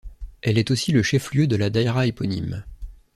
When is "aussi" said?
0.71-0.91